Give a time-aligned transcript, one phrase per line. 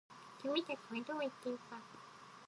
[0.41, 1.79] 君たちはどう生きるか。